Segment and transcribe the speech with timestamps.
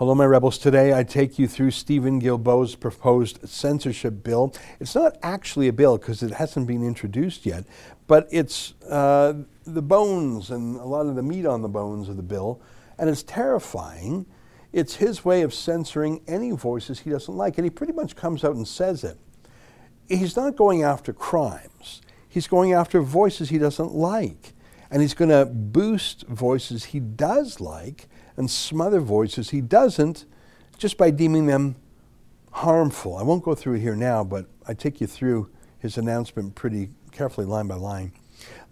[0.00, 0.58] Hello, my rebels.
[0.58, 4.54] Today I take you through Stephen Guilbeault's proposed censorship bill.
[4.78, 7.64] It's not actually a bill because it hasn't been introduced yet,
[8.06, 9.34] but it's uh,
[9.64, 12.62] the bones and a lot of the meat on the bones of the bill,
[12.96, 14.24] and it's terrifying.
[14.72, 18.44] It's his way of censoring any voices he doesn't like, and he pretty much comes
[18.44, 19.18] out and says it.
[20.08, 24.52] He's not going after crimes, he's going after voices he doesn't like,
[24.92, 28.06] and he's going to boost voices he does like
[28.38, 30.24] and smother voices he doesn't
[30.78, 31.76] just by deeming them
[32.52, 33.16] harmful.
[33.16, 36.90] I won't go through it here now, but I take you through his announcement pretty
[37.12, 38.12] carefully, line by line.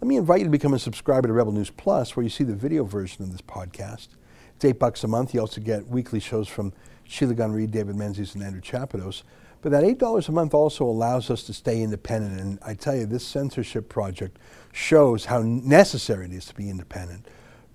[0.01, 2.45] Let me invite you to become a subscriber to Rebel News Plus, where you see
[2.45, 4.07] the video version of this podcast.
[4.55, 5.33] It's eight bucks a month.
[5.33, 6.71] You also get weekly shows from
[7.03, 9.23] Sheila Gunn Reid, David Menzies, and Andrew Chapados.
[9.61, 12.39] But that $8 a month also allows us to stay independent.
[12.39, 14.37] And I tell you, this censorship project
[14.71, 17.27] shows how necessary it is to be independent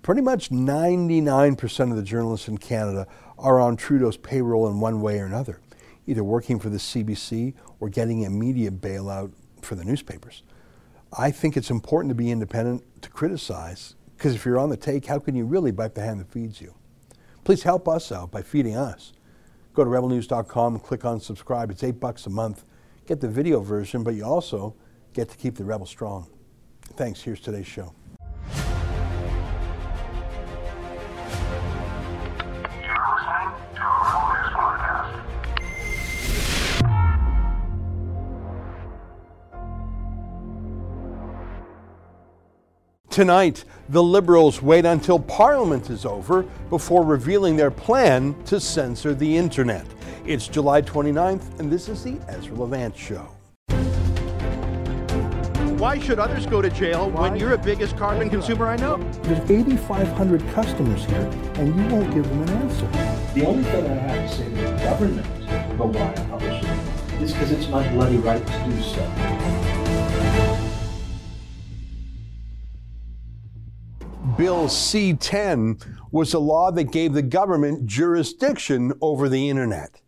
[0.03, 3.07] pretty much 99% of the journalists in Canada
[3.39, 5.59] are on Trudeau's payroll in one way or another,
[6.05, 9.31] either working for the CBC or getting a media bailout
[9.61, 10.43] for the newspapers.
[11.17, 15.05] I think it's important to be independent to criticize, because if you're on the take,
[15.05, 16.75] how can you really bite the hand that feeds you?
[17.45, 19.13] Please help us out by feeding us.
[19.73, 21.71] Go to rebelnews.com click on subscribe.
[21.71, 22.65] It's eight bucks a month.
[23.07, 24.75] Get the video version, but you also
[25.13, 26.27] get to keep the rebel strong.
[26.95, 27.21] Thanks.
[27.21, 27.93] Here's today's show.
[43.23, 49.37] Tonight, the Liberals wait until Parliament is over before revealing their plan to censor the
[49.37, 49.85] Internet.
[50.25, 53.25] It's July 29th, and this is the Ezra Levant Show.
[55.77, 57.29] Why should others go to jail Why?
[57.29, 58.97] when you're the biggest carbon consumer I know?
[59.21, 62.87] There's 8,500 customers here, and you won't give them an answer.
[63.35, 65.27] The only thing I have to say to the government
[65.71, 69.42] about why I publish it is because it's my bloody right to do so.
[74.37, 75.77] Bill C 10
[76.11, 80.01] was a law that gave the government jurisdiction over the internet.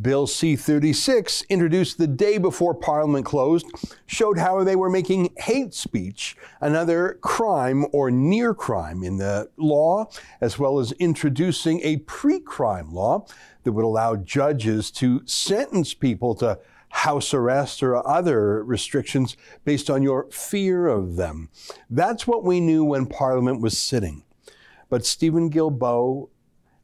[0.00, 3.66] Bill C 36, introduced the day before Parliament closed,
[4.06, 10.08] showed how they were making hate speech another crime or near crime in the law,
[10.40, 13.26] as well as introducing a pre crime law
[13.62, 16.58] that would allow judges to sentence people to
[16.90, 21.50] house arrest or other restrictions based on your fear of them.
[21.90, 24.24] That's what we knew when Parliament was sitting.
[24.88, 26.28] But Stephen Guilbeault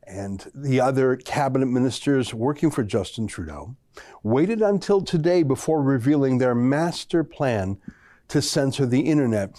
[0.06, 3.76] and the other cabinet ministers working for Justin Trudeau
[4.22, 7.78] waited until today before revealing their master plan
[8.28, 9.54] to censor the internet.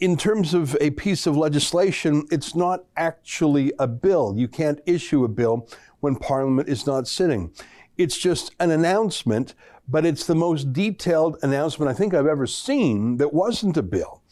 [0.00, 4.34] In terms of a piece of legislation, it's not actually a bill.
[4.36, 5.68] You can't issue a bill
[6.00, 7.52] when Parliament is not sitting.
[7.96, 9.54] It's just an announcement
[9.90, 14.22] but it's the most detailed announcement I think I've ever seen that wasn't a bill.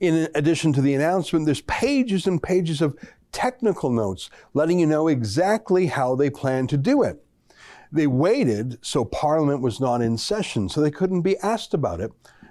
[0.00, 2.96] In addition to the announcement, there's pages and pages of
[3.30, 7.22] technical notes letting you know exactly how they plan to do it.
[7.92, 12.10] They waited so Parliament was not in session, so they couldn't be asked about it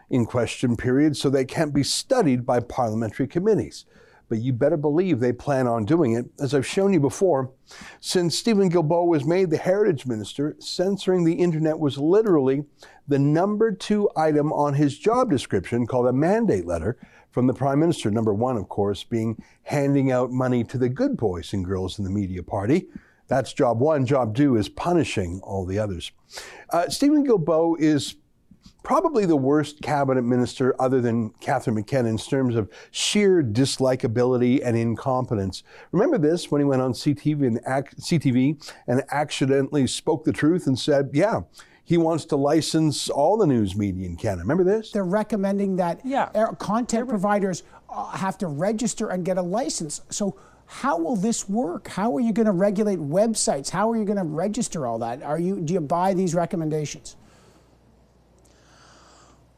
[0.09, 3.86] in question periods, so they can't be studied by parliamentary committees
[4.33, 6.25] but you better believe they plan on doing it.
[6.39, 7.51] As I've shown you before,
[7.99, 12.63] since Stephen Guilbeault was made the heritage minister, censoring the internet was literally
[13.07, 16.97] the number two item on his job description called a mandate letter
[17.29, 18.09] from the prime minister.
[18.09, 22.03] Number one, of course, being handing out money to the good boys and girls in
[22.03, 22.88] the media party.
[23.27, 24.03] That's job one.
[24.03, 26.11] Job two is punishing all the others.
[26.71, 28.15] Uh, Stephen Guilbeault is
[28.83, 34.77] probably the worst cabinet minister other than Catherine McKenna in terms of sheer dislikability and
[34.77, 35.63] incompetence.
[35.91, 40.77] Remember this when he went on CTV and, CTV and accidentally spoke the truth and
[40.77, 41.41] said, yeah,
[41.85, 44.41] he wants to license all the news media in Canada.
[44.41, 44.91] Remember this?
[44.91, 46.29] They're recommending that yeah.
[46.59, 50.01] content providers uh, have to register and get a license.
[50.09, 51.88] So how will this work?
[51.89, 53.69] How are you going to regulate websites?
[53.69, 55.21] How are you going to register all that?
[55.24, 57.18] Are you do you buy these recommendations?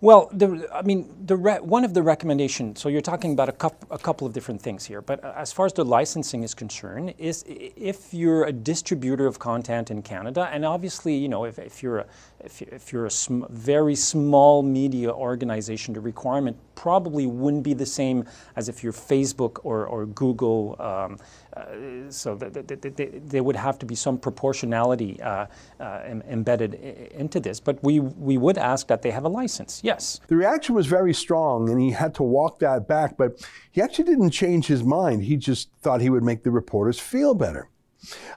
[0.06, 2.80] Well, the, I mean, the re- one of the recommendations.
[2.80, 5.52] So you're talking about a, couple, a couple of different things here, but uh, as
[5.52, 10.48] far as the licensing is concerned, is if you're a distributor of content in Canada,
[10.52, 12.06] and obviously, you know, if, if you're a,
[12.44, 17.88] if, if you're a sm- very small media organization, the requirement probably wouldn't be the
[17.88, 18.26] same
[18.56, 20.76] as if you're Facebook or, or Google.
[20.80, 21.18] Um,
[21.56, 25.46] uh, so there would have to be some proportionality uh,
[25.80, 25.84] uh,
[26.30, 27.60] embedded into this.
[27.60, 30.20] But we, we would ask that they have a license, yes.
[30.28, 34.06] The reaction was very strong, and he had to walk that back, but he actually
[34.06, 35.24] didn't change his mind.
[35.24, 37.70] He just thought he would make the reporters feel better.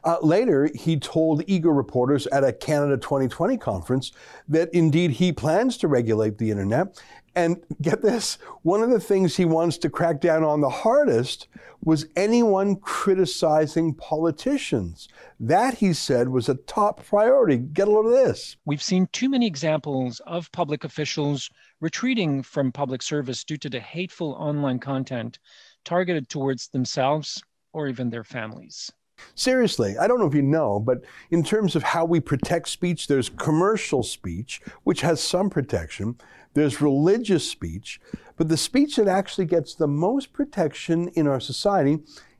[0.04, 4.12] Uh, later, he told eager reporters at a Canada 2020 conference
[4.48, 7.00] that indeed he plans to regulate the internet.
[7.38, 11.46] And get this, one of the things he wants to crack down on the hardest
[11.84, 15.06] was anyone criticizing politicians.
[15.38, 17.58] That, he said, was a top priority.
[17.58, 18.56] Get a load of this.
[18.64, 21.48] We've seen too many examples of public officials
[21.80, 25.38] retreating from public service due to the hateful online content
[25.84, 27.40] targeted towards themselves
[27.72, 28.90] or even their families.
[29.34, 33.06] Seriously, I don't know if you know, but in terms of how we protect speech,
[33.06, 36.16] there's commercial speech, which has some protection,
[36.54, 38.00] there's religious speech,
[38.36, 41.98] but the speech that actually gets the most protection in our society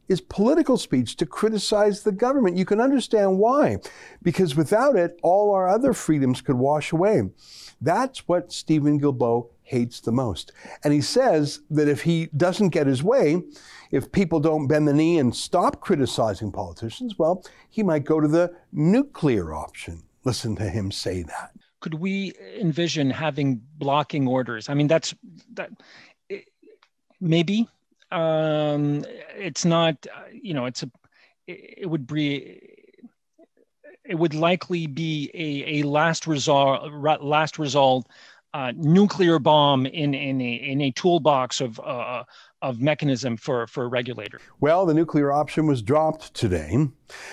[0.09, 2.57] is political speech to criticize the government.
[2.57, 3.79] You can understand why,
[4.23, 7.23] because without it, all our other freedoms could wash away.
[7.81, 10.51] That's what Stephen Guilbeault hates the most.
[10.83, 13.43] And he says that if he doesn't get his way,
[13.91, 18.29] if people don't bend the knee and stop criticizing politicians, well, he might go to
[18.29, 20.03] the nuclear option.
[20.25, 21.53] Listen to him say that.
[21.81, 24.69] Could we envision having blocking orders?
[24.69, 25.15] I mean, that's
[25.55, 25.71] that
[27.21, 27.69] maybe
[28.11, 29.05] um,
[29.37, 30.91] it's not, you know, it's a,
[31.47, 32.61] it would be,
[34.05, 36.93] it would likely be a, a last result,
[37.23, 38.07] last result
[38.55, 42.25] uh, nuclear bomb in, in, a, in a toolbox of, uh,
[42.63, 44.41] of mechanism for, for a regulator?
[44.61, 46.89] Well, the nuclear option was dropped today.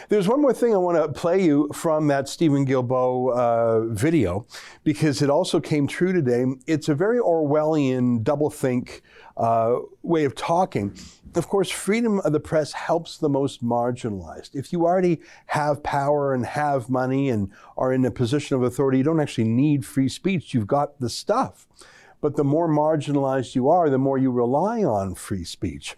[0.10, 4.46] There's one more thing I want to play you from that Stephen Guilbeault uh, video
[4.84, 6.46] because it also came true today.
[6.68, 9.02] It's a very Orwellian doublethink
[9.38, 10.96] uh, way of talking.
[11.34, 14.56] Of course, freedom of the press helps the most marginalized.
[14.56, 19.00] If you already have power and have money and are in a position of authority,
[19.00, 20.54] you don't actually need free speech.
[20.54, 21.68] You've got the stuff.
[22.26, 25.96] But the more marginalized you are, the more you rely on free speech.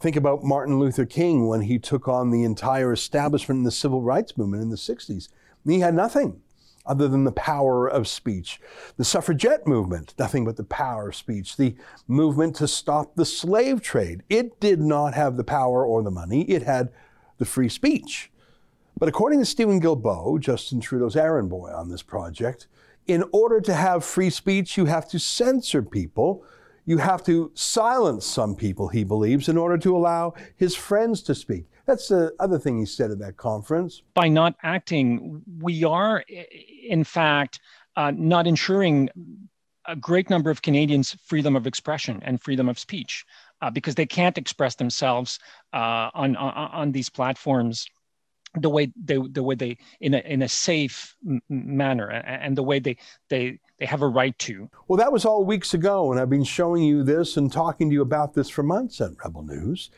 [0.00, 4.00] Think about Martin Luther King when he took on the entire establishment in the civil
[4.00, 5.28] rights movement in the 60s.
[5.66, 6.40] He had nothing
[6.86, 8.58] other than the power of speech.
[8.96, 11.58] The suffragette movement, nothing but the power of speech.
[11.58, 11.74] The
[12.08, 16.44] movement to stop the slave trade, it did not have the power or the money,
[16.50, 16.88] it had
[17.36, 18.32] the free speech.
[18.98, 22.66] But according to Stephen Guilbeault, Justin Trudeau's errand boy on this project,
[23.06, 26.44] in order to have free speech, you have to censor people.
[26.84, 31.34] You have to silence some people, he believes, in order to allow his friends to
[31.34, 31.66] speak.
[31.84, 34.02] That's the other thing he said at that conference.
[34.14, 36.24] By not acting, we are,
[36.88, 37.60] in fact,
[37.96, 39.08] uh, not ensuring
[39.86, 43.24] a great number of Canadians freedom of expression and freedom of speech
[43.62, 45.38] uh, because they can't express themselves
[45.72, 47.86] uh, on, on, on these platforms
[48.56, 52.62] the way they the way they in a in a safe m- manner and the
[52.62, 52.96] way they
[53.28, 54.70] they they have a right to.
[54.88, 57.94] Well, that was all weeks ago, and I've been showing you this and talking to
[57.94, 59.90] you about this for months at Rebel News.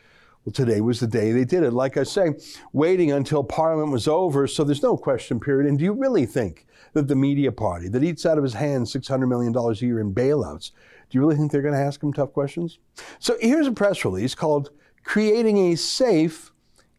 [0.45, 1.73] Well, today was the day they did it.
[1.73, 2.31] Like I say,
[2.73, 5.69] waiting until Parliament was over, so there's no question period.
[5.69, 8.93] And do you really think that the media party that eats out of his hands
[8.93, 10.71] $600 million a year in bailouts,
[11.11, 12.79] do you really think they're going to ask him tough questions?
[13.19, 14.71] So here's a press release called
[15.05, 16.53] Creating a Safe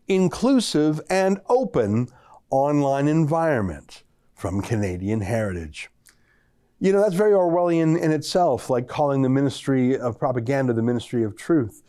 [0.09, 2.09] inclusive, and open
[2.49, 4.03] online environment
[4.33, 5.89] from Canadian Heritage.
[6.79, 11.23] You know, that's very Orwellian in itself, like calling the Ministry of Propaganda the Ministry
[11.23, 11.83] of Truth.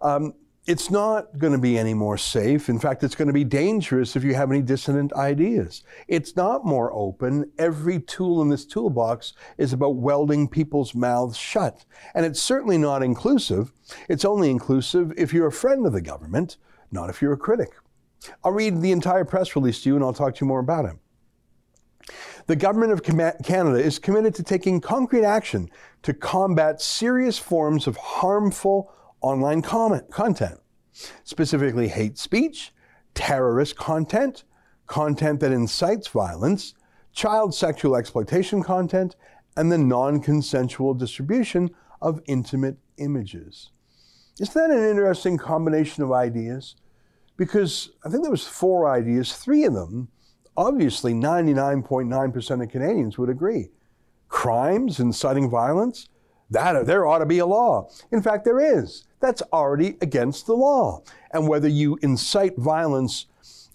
[0.00, 0.34] Um,
[0.66, 2.68] it's not going to be any more safe.
[2.68, 5.84] In fact, it's going to be dangerous if you have any dissonant ideas.
[6.08, 7.52] It's not more open.
[7.56, 11.84] Every tool in this toolbox is about welding people's mouths shut.
[12.14, 13.72] And it's certainly not inclusive.
[14.08, 16.56] It's only inclusive if you're a friend of the government
[16.90, 17.70] not if you're a critic.
[18.44, 20.86] I'll read the entire press release to you and I'll talk to you more about
[20.86, 20.96] it.
[22.46, 25.68] The Government of Canada is committed to taking concrete action
[26.02, 30.60] to combat serious forms of harmful online comment, content,
[31.24, 32.72] specifically hate speech,
[33.14, 34.44] terrorist content,
[34.86, 36.74] content that incites violence,
[37.12, 39.16] child sexual exploitation content,
[39.56, 43.72] and the non consensual distribution of intimate images.
[44.38, 46.76] Isn't that an interesting combination of ideas?
[47.36, 50.08] Because I think there was four ideas, three of them,
[50.56, 53.70] obviously 99.9% of Canadians would agree.
[54.28, 56.08] Crimes, inciting violence,
[56.50, 57.88] that there ought to be a law.
[58.12, 59.04] In fact, there is.
[59.20, 61.02] That's already against the law.
[61.32, 63.26] And whether you incite violence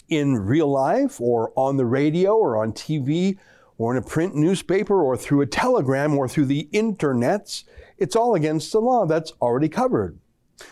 [0.08, 3.36] in real life or on the radio or on TV
[3.78, 7.64] or in a print newspaper or through a telegram or through the internets,
[7.98, 9.06] it's all against the law.
[9.06, 10.18] That's already covered.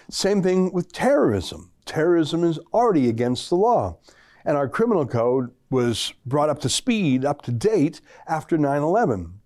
[0.09, 1.71] Same thing with terrorism.
[1.85, 3.99] Terrorism is already against the law.
[4.45, 9.41] And our criminal code was brought up to speed, up to date after 9 11.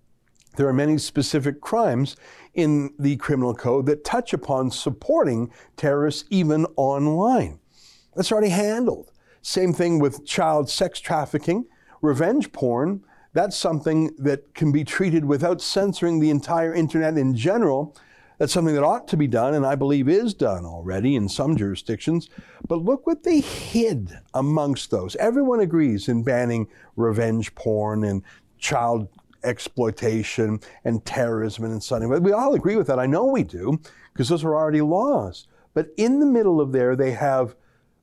[0.56, 2.16] There are many specific crimes
[2.54, 7.58] in the criminal code that touch upon supporting terrorists even online.
[8.14, 9.10] That's already handled.
[9.42, 11.66] Same thing with child sex trafficking,
[12.00, 13.02] revenge porn.
[13.32, 17.96] That's something that can be treated without censoring the entire internet in general.
[18.38, 21.56] That's something that ought to be done, and I believe is done already in some
[21.56, 22.28] jurisdictions.
[22.66, 25.14] But look what they hid amongst those.
[25.16, 28.22] Everyone agrees in banning revenge porn and
[28.58, 29.08] child
[29.44, 32.08] exploitation and terrorism and inciting.
[32.08, 32.98] But we all agree with that.
[32.98, 33.80] I know we do,
[34.12, 35.46] because those are already laws.
[35.74, 37.54] But in the middle of there, they have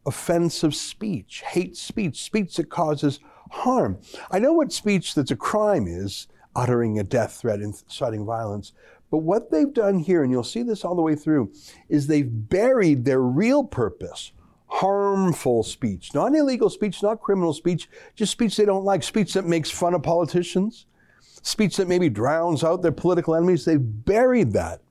[0.06, 3.20] offensive speech, hate speech, speech that causes
[3.52, 4.00] harm.
[4.30, 8.74] I know what speech that's a crime is, uttering a death threat, inciting violence.
[9.12, 11.52] But what they've done here, and you'll see this all the way through,
[11.90, 14.32] is they've buried their real purpose
[14.72, 19.46] harmful speech, not illegal speech, not criminal speech, just speech they don't like, speech that
[19.46, 20.86] makes fun of politicians,
[21.20, 23.66] speech that maybe drowns out their political enemies.
[23.66, 24.82] They've buried that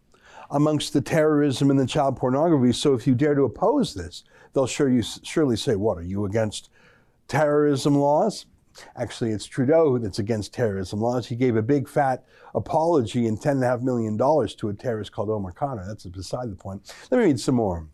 [0.50, 2.74] amongst the terrorism and the child pornography.
[2.74, 4.22] So if you dare to oppose this,
[4.52, 6.68] they'll sure you, surely say, What, are you against
[7.26, 8.44] terrorism laws?
[8.96, 11.26] Actually, it's Trudeau that's against terrorism laws.
[11.26, 12.24] He gave a big fat
[12.54, 15.86] apology and $10.5 million to a terrorist called Omar Khadr.
[15.86, 16.94] That's beside the point.
[17.10, 17.88] Let me read some more.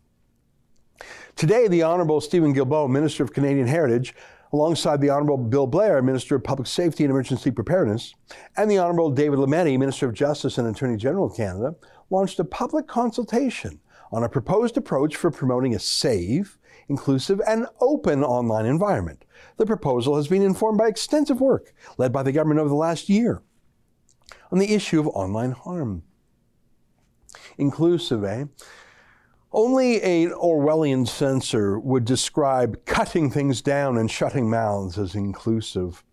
[1.35, 4.15] Today, the Honorable Stephen Guilbeault, Minister of Canadian Heritage,
[4.53, 8.15] alongside the Honorable Bill Blair, Minister of Public Safety and Emergency Preparedness,
[8.55, 11.75] and the Honorable David Lametti, Minister of Justice and Attorney General of Canada,
[12.09, 13.79] launched a public consultation
[14.11, 16.56] on a proposed approach for promoting a safe,
[16.89, 19.25] inclusive, and open online environment.
[19.57, 23.09] The proposal has been informed by extensive work led by the government over the last
[23.09, 23.41] year
[24.51, 26.03] on the issue of online harm.
[27.57, 28.45] Inclusive, eh?
[29.51, 36.03] Only an Orwellian censor would describe cutting things down and shutting mouths as inclusive.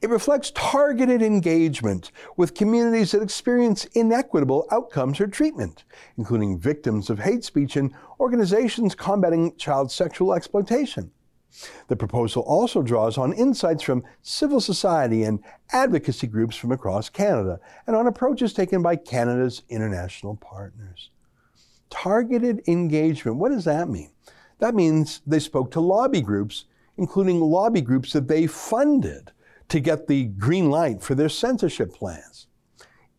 [0.00, 5.84] It reflects targeted engagement with communities that experience inequitable outcomes or treatment,
[6.16, 11.10] including victims of hate speech and organizations combating child sexual exploitation.
[11.86, 17.60] The proposal also draws on insights from civil society and advocacy groups from across Canada
[17.86, 21.10] and on approaches taken by Canada's international partners.
[21.90, 24.10] Targeted engagement, what does that mean?
[24.58, 26.64] That means they spoke to lobby groups,
[26.96, 29.30] including lobby groups that they funded
[29.68, 32.46] to get the green light for their censorship plans.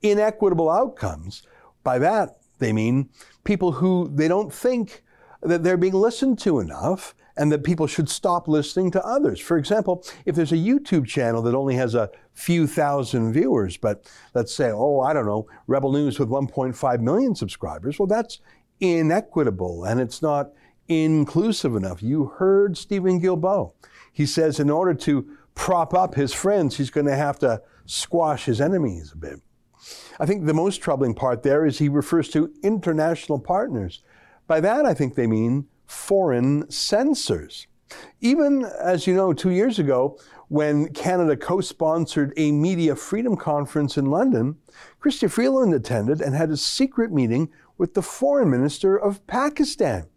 [0.02, 1.44] Inequitable outcomes,
[1.84, 3.10] by that they mean
[3.44, 5.04] people who they don't think
[5.42, 9.40] that they're being listened to enough and that people should stop listening to others.
[9.40, 14.10] For example, if there's a YouTube channel that only has a few thousand viewers, but
[14.34, 18.40] let's say, oh, I don't know, Rebel News with 1.5 million subscribers, well, that's
[18.80, 20.52] inequitable and it's not
[20.88, 22.02] inclusive enough.
[22.02, 23.74] You heard Stephen Guilbeault.
[24.12, 28.46] He says in order to prop up his friends, he's going to have to squash
[28.46, 29.40] his enemies a bit.
[30.20, 34.02] I think the most troubling part there is he refers to international partners.
[34.48, 37.68] By that, I think they mean foreign censors.
[38.22, 43.98] Even, as you know, two years ago, when Canada co sponsored a media freedom conference
[43.98, 44.58] in London,
[45.02, 50.08] Chrystia Freeland attended and had a secret meeting with the foreign minister of Pakistan.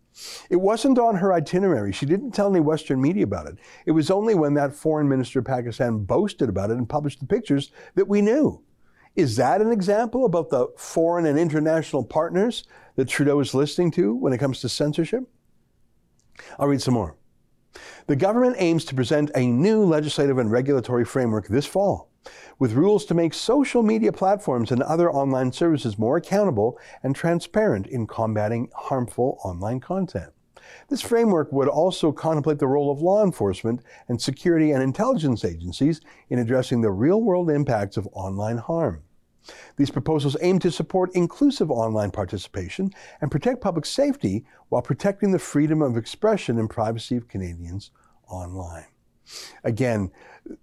[0.51, 1.93] It wasn't on her itinerary.
[1.93, 3.59] She didn't tell any Western media about it.
[3.87, 7.27] It was only when that foreign minister of Pakistan boasted about it and published the
[7.27, 8.63] pictures that we knew.
[9.17, 12.65] Is that an example about the foreign and international partners
[12.97, 15.25] that Trudeau is listening to when it comes to censorship?
[16.59, 17.17] I'll read some more.
[18.07, 22.08] The government aims to present a new legislative and regulatory framework this fall,
[22.59, 27.87] with rules to make social media platforms and other online services more accountable and transparent
[27.87, 30.33] in combating harmful online content.
[30.89, 36.01] This framework would also contemplate the role of law enforcement and security and intelligence agencies
[36.29, 39.03] in addressing the real world impacts of online harm.
[39.77, 45.39] These proposals aim to support inclusive online participation and protect public safety while protecting the
[45.39, 47.91] freedom of expression and privacy of Canadians
[48.29, 48.87] online.
[49.65, 50.11] Again,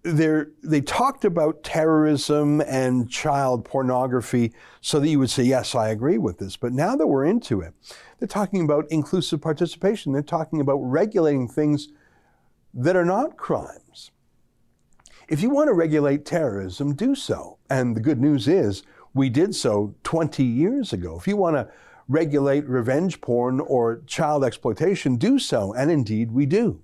[0.03, 6.17] they talked about terrorism and child pornography so that you would say, Yes, I agree
[6.17, 6.57] with this.
[6.57, 7.73] But now that we're into it,
[8.19, 10.13] they're talking about inclusive participation.
[10.13, 11.89] They're talking about regulating things
[12.73, 14.11] that are not crimes.
[15.27, 17.57] If you want to regulate terrorism, do so.
[17.69, 21.17] And the good news is, we did so 20 years ago.
[21.17, 21.69] If you want to
[22.07, 25.73] regulate revenge porn or child exploitation, do so.
[25.73, 26.81] And indeed, we do.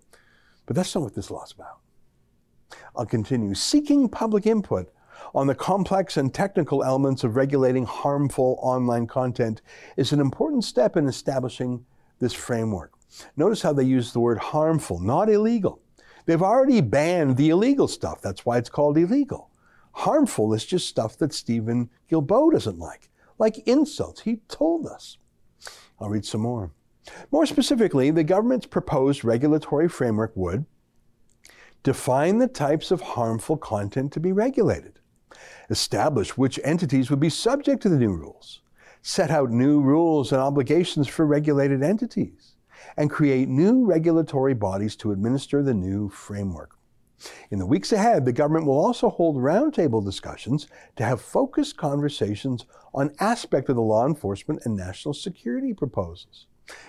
[0.66, 1.80] But that's not what this law's about.
[2.96, 3.54] I'll continue.
[3.54, 4.92] Seeking public input
[5.34, 9.62] on the complex and technical elements of regulating harmful online content
[9.98, 11.86] is an important step in establishing
[12.20, 12.94] this framework.
[13.36, 15.82] Notice how they use the word harmful, not illegal.
[16.26, 18.22] They've already banned the illegal stuff.
[18.22, 19.50] That's why it's called illegal.
[19.94, 24.22] Harmful is just stuff that Stephen Guilbeault doesn't like, like insults.
[24.22, 25.18] He told us.
[26.00, 26.72] I'll read some more.
[27.32, 30.66] More specifically, the government's proposed regulatory framework would
[31.84, 35.00] define the types of harmful content to be regulated,
[35.70, 38.62] establish which entities would be subject to the new rules,
[39.02, 42.56] set out new rules and obligations for regulated entities,
[42.98, 46.78] and create new regulatory bodies to administer the new framework.
[47.52, 52.66] In the weeks ahead, the government will also hold roundtable discussions to have focused conversations
[52.94, 56.48] on aspects of the law enforcement and national security proposals.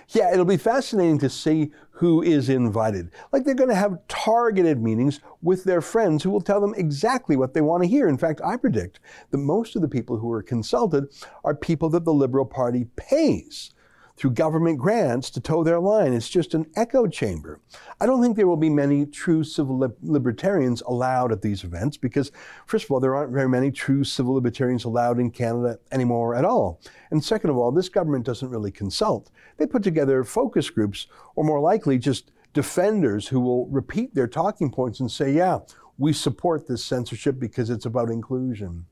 [0.09, 3.11] Yeah, it'll be fascinating to see who is invited.
[3.31, 7.35] Like they're going to have targeted meetings with their friends who will tell them exactly
[7.35, 8.07] what they want to hear.
[8.07, 8.99] In fact, I predict
[9.31, 11.05] that most of the people who are consulted
[11.43, 13.71] are people that the Liberal Party pays
[14.15, 16.13] through government grants to toe their line.
[16.13, 17.61] It's just an echo chamber.
[17.99, 22.31] I don't think there will be many true civil libertarians allowed at these events because,
[22.67, 26.45] first of all, there aren't very many true civil libertarians allowed in Canada anymore at
[26.45, 26.79] all.
[27.09, 29.31] And second of all, this government doesn't really consult.
[29.57, 34.69] They put together focus groups, or more likely, just defenders who will repeat their talking
[34.69, 35.59] points and say, yeah,
[35.97, 38.85] we support this censorship because it's about inclusion.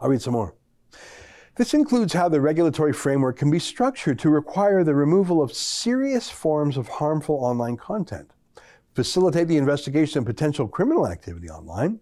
[0.00, 0.54] I'll read some more.
[1.56, 6.30] This includes how the regulatory framework can be structured to require the removal of serious
[6.30, 8.30] forms of harmful online content,
[8.94, 12.00] facilitate the investigation of potential criminal activity online,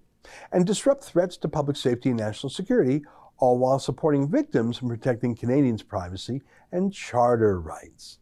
[0.52, 3.02] and disrupt threats to public safety and national security,
[3.38, 8.18] all while supporting victims and protecting Canadians' privacy and charter rights.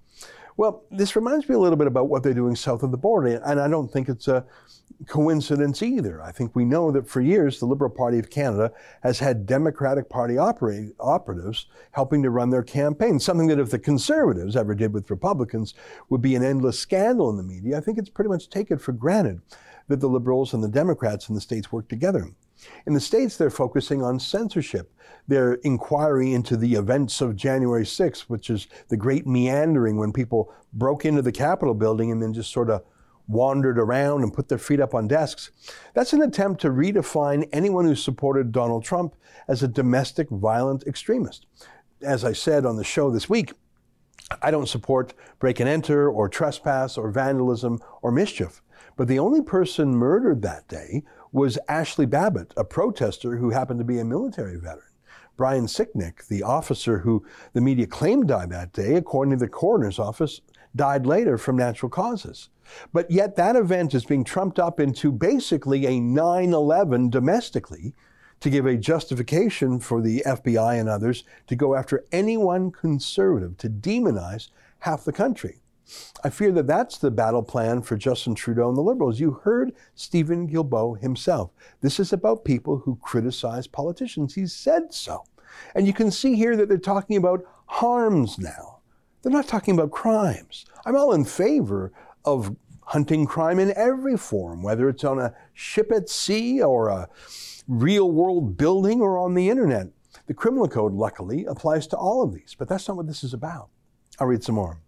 [0.59, 3.41] Well, this reminds me a little bit about what they're doing south of the border,
[3.47, 4.45] and I don't think it's a
[5.07, 6.21] coincidence either.
[6.21, 8.73] I think we know that for years the Liberal Party of Canada
[9.05, 14.57] has had Democratic Party operatives helping to run their campaign, something that if the Conservatives
[14.57, 15.75] ever did with Republicans
[16.09, 17.79] would be an endless scandal in the media.
[17.79, 19.41] I think it's pretty much taken for granted
[19.87, 22.33] that the Liberals and the Democrats in the States work together.
[22.87, 24.93] In the States, they're focusing on censorship.
[25.27, 30.53] Their inquiry into the events of January 6th, which is the great meandering when people
[30.73, 32.83] broke into the Capitol building and then just sort of
[33.29, 35.51] wandered around and put their feet up on desks.
[35.95, 39.15] That's an attempt to redefine anyone who supported Donald Trump
[39.47, 41.47] as a domestic violent extremist.
[42.03, 43.53] As I said on the show this week,
[44.43, 48.63] I don't support break and enter or trespass or vandalism or mischief.
[48.97, 53.85] But the only person murdered that day was Ashley Babbitt, a protester who happened to
[53.85, 54.85] be a military veteran.
[55.37, 59.99] Brian Sicknick, the officer who the media claimed died that day, according to the coroner's
[59.99, 60.41] office,
[60.75, 62.51] died later from natural causes.
[62.93, 67.95] But yet that event is being trumped up into basically a 9 11 domestically
[68.41, 73.69] to give a justification for the FBI and others to go after anyone conservative, to
[73.69, 75.61] demonize half the country.
[76.25, 79.21] I fear that that's the battle plan for Justin Trudeau and the Liberals.
[79.21, 81.51] You heard Stephen Guilbeault himself.
[81.81, 84.35] This is about people who criticize politicians.
[84.35, 85.25] He said so.
[85.75, 88.81] And you can see here that they're talking about harms now.
[89.23, 90.67] They're not talking about crimes.
[90.85, 91.93] I'm all in favor
[92.25, 97.09] of hunting crime in every form, whether it's on a ship at sea or a
[97.67, 99.89] real world building or on the internet.
[100.27, 103.35] The criminal code, luckily, applies to all of these, but that's not what this is
[103.35, 103.69] about.
[104.19, 104.81] I'll read some more.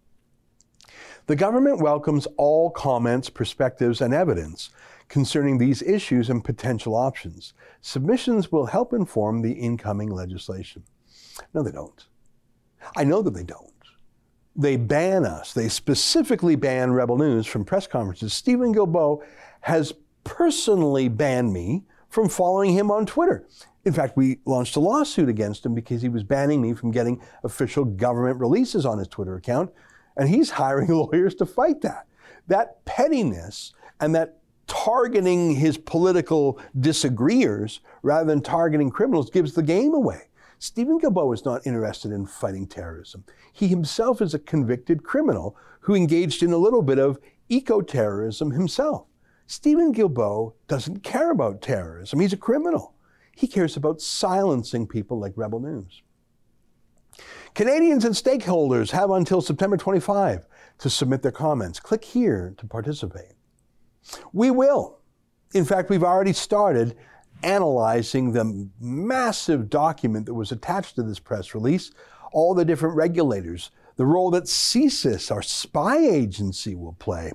[1.27, 4.69] The government welcomes all comments, perspectives, and evidence
[5.07, 7.53] concerning these issues and potential options.
[7.81, 10.83] Submissions will help inform the incoming legislation.
[11.53, 12.05] No, they don't.
[12.95, 13.71] I know that they don't
[14.55, 15.53] they ban us.
[15.53, 18.33] They specifically ban Rebel News from press conferences.
[18.33, 19.23] Stephen Guilbeault
[19.61, 23.47] has personally banned me from following him on Twitter.
[23.85, 27.21] In fact, we launched a lawsuit against him because he was banning me from getting
[27.43, 29.71] official government releases on his Twitter account,
[30.17, 32.07] and he's hiring lawyers to fight that.
[32.47, 39.93] That pettiness and that targeting his political disagreeers rather than targeting criminals gives the game
[39.93, 40.21] away.
[40.59, 43.23] Stephen Guilbeault is not interested in fighting terrorism.
[43.51, 47.19] He himself is a convicted criminal who engaged in a little bit of
[47.49, 49.07] eco terrorism himself.
[49.47, 52.19] Stephen Guilbeault doesn't care about terrorism.
[52.19, 52.93] He's a criminal.
[53.35, 56.03] He cares about silencing people like Rebel News.
[57.53, 60.45] Canadians and stakeholders have until September 25
[60.79, 61.79] to submit their comments.
[61.79, 63.33] Click here to participate.
[64.31, 64.99] We will.
[65.53, 66.95] In fact, we've already started
[67.43, 71.91] analyzing the massive document that was attached to this press release,
[72.31, 77.33] all the different regulators, the role that CSIS, our spy agency, will play.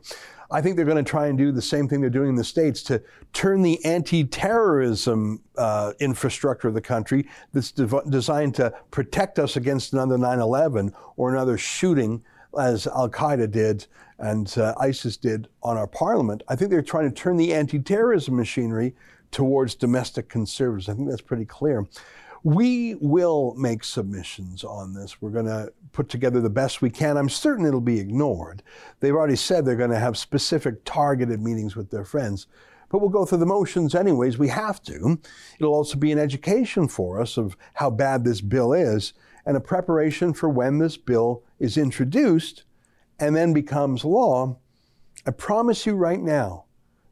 [0.51, 2.45] I think they're going to try and do the same thing they're doing in the
[2.45, 8.73] States to turn the anti terrorism uh, infrastructure of the country that's de- designed to
[8.91, 12.23] protect us against another 9 11 or another shooting,
[12.59, 13.87] as Al Qaeda did
[14.19, 16.43] and uh, ISIS did on our parliament.
[16.49, 18.95] I think they're trying to turn the anti terrorism machinery
[19.31, 20.89] towards domestic conservatives.
[20.89, 21.87] I think that's pretty clear.
[22.47, 25.21] We will make submissions on this.
[25.21, 27.17] We're going to put together the best we can.
[27.17, 28.63] I'm certain it'll be ignored.
[29.01, 32.47] They've already said they're going to have specific targeted meetings with their friends.
[32.89, 34.39] But we'll go through the motions anyways.
[34.39, 35.19] We have to.
[35.59, 39.13] It'll also be an education for us of how bad this bill is
[39.45, 42.63] and a preparation for when this bill is introduced
[43.19, 44.57] and then becomes law.
[45.27, 46.67] I promise you right now,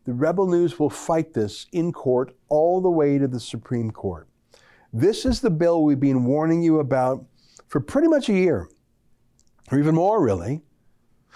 [0.05, 4.29] the Rebel News will fight this in court all the way to the Supreme Court.
[4.97, 7.25] This is the bill we've been warning you about
[7.67, 8.69] for pretty much a year,
[9.73, 10.63] or even more, really,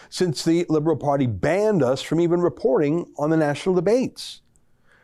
[0.08, 4.42] since the Liberal Party banned us from even reporting on the national debates.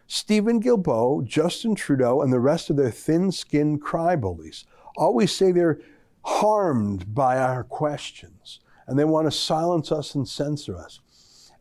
[0.06, 5.80] Stephen Guilbeault, Justin Trudeau, and the rest of their thin skinned crybabies always say they're
[6.22, 11.00] harmed by our questions and they want to silence us and censor us.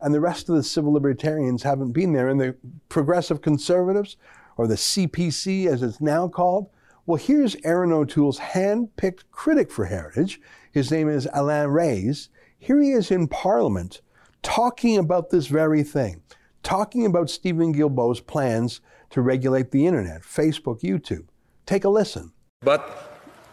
[0.00, 2.28] And the rest of the civil libertarians haven't been there.
[2.28, 2.54] And the
[2.88, 4.16] progressive conservatives,
[4.56, 6.68] or the CPC as it's now called,
[7.06, 10.40] well, here's Erin O'Toole's hand picked critic for heritage.
[10.72, 12.30] His name is Alain Rayes.
[12.58, 14.00] Here he is in Parliament
[14.42, 16.22] talking about this very thing,
[16.62, 21.26] talking about Stephen Guilbeault's plans to regulate the internet, Facebook, YouTube.
[21.66, 22.32] Take a listen.
[22.60, 22.82] But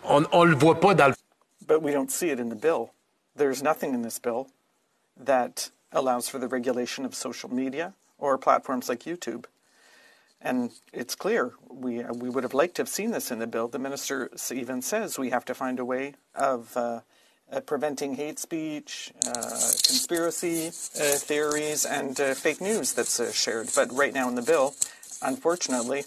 [0.04, 1.16] on, on le voit pas dans
[1.68, 2.94] But we don't see it in the bill.
[3.36, 4.48] There's nothing in this bill
[5.18, 9.46] that allows for the regulation of social media or platforms like YouTube.
[10.42, 13.68] And it's clear we we would have liked to have seen this in the bill.
[13.68, 17.02] The minister even says we have to find a way of uh,
[17.52, 23.70] uh, preventing hate speech, uh, conspiracy uh, theories, and uh, fake news that's uh, shared.
[23.76, 24.74] But right now in the bill,
[25.22, 26.06] unfortunately,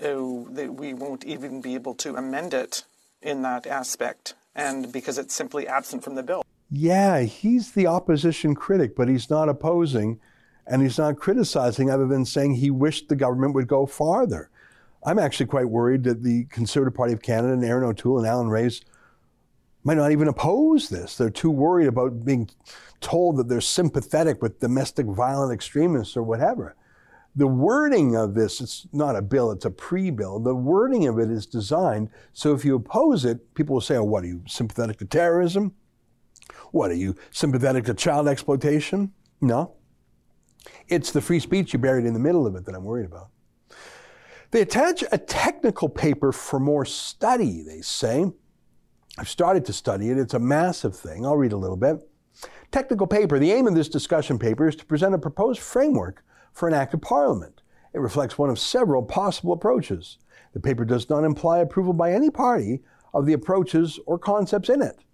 [0.00, 2.84] we won't even be able to amend it
[3.22, 6.44] in that aspect, and because it's simply absent from the bill.
[6.70, 10.20] Yeah, he's the opposition critic, but he's not opposing
[10.68, 14.50] and he's not criticizing other than saying he wished the government would go farther.
[15.04, 18.48] I'm actually quite worried that the Conservative Party of Canada and Erin O'Toole and Alan
[18.48, 18.82] Rayes
[19.84, 21.16] might not even oppose this.
[21.16, 22.50] They're too worried about being
[23.00, 26.74] told that they're sympathetic with domestic violent extremists or whatever.
[27.36, 30.40] The wording of this, it's not a bill, it's a pre bill.
[30.40, 34.04] The wording of it is designed so if you oppose it, people will say, oh,
[34.04, 35.74] what are you, sympathetic to terrorism?
[36.72, 39.12] What are you, sympathetic to child exploitation?
[39.40, 39.77] No.
[40.88, 43.28] It's the free speech you buried in the middle of it that I'm worried about.
[44.50, 48.32] They attach a technical paper for more study, they say.
[49.18, 50.18] I've started to study it.
[50.18, 51.26] It's a massive thing.
[51.26, 52.08] I'll read a little bit.
[52.70, 53.38] Technical paper.
[53.38, 56.94] The aim of this discussion paper is to present a proposed framework for an act
[56.94, 57.60] of parliament.
[57.92, 60.18] It reflects one of several possible approaches.
[60.54, 62.80] The paper does not imply approval by any party
[63.12, 65.04] of the approaches or concepts in it.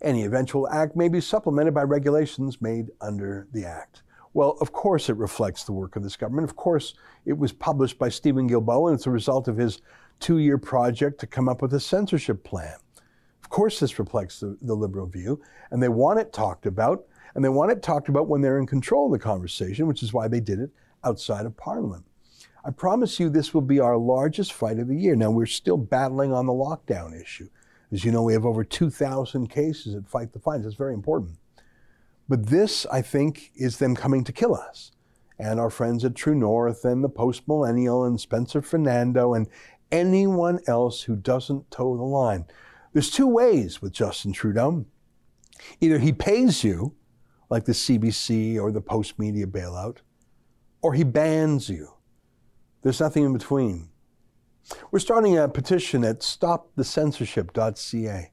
[0.00, 4.02] Any eventual act may be supplemented by regulations made under the act.
[4.34, 6.48] Well, of course it reflects the work of this government.
[6.48, 6.94] Of course
[7.24, 9.80] it was published by Stephen Guilbeault, and it's a result of his
[10.18, 12.76] two year project to come up with a censorship plan.
[13.42, 17.44] Of course, this reflects the, the, liberal view, and they want it talked about, and
[17.44, 20.26] they want it talked about when they're in control of the conversation, which is why
[20.26, 20.70] they did it
[21.04, 22.04] outside of Parliament.
[22.64, 25.14] I promise you this will be our largest fight of the year.
[25.14, 27.48] Now, we're still battling on the lockdown issue.
[27.92, 30.64] As you know, we have over 2,000 cases at Fight the Fines.
[30.64, 31.36] That's very important.
[32.28, 34.92] But this, I think, is them coming to kill us.
[35.38, 39.48] And our friends at True North and the Post Millennial and Spencer Fernando and
[39.90, 42.46] anyone else who doesn't toe the line.
[42.92, 44.86] There's two ways with Justin Trudeau.
[45.80, 46.94] Either he pays you,
[47.50, 49.98] like the CBC or the Postmedia bailout,
[50.82, 51.88] or he bans you.
[52.82, 53.88] There's nothing in between.
[54.90, 58.30] We're starting a petition at stopthecensorship.ca.